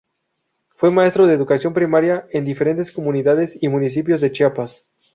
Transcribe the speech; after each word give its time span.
Fue 0.77 0.89
maestro 0.89 1.27
de 1.27 1.35
Educación 1.35 1.75
Primaria 1.75 2.25
en 2.31 2.43
diferentes 2.43 2.91
comunidades 2.91 3.55
y 3.61 3.67
municipios 3.67 4.19
de 4.19 4.31
Chiapas. 4.31 4.87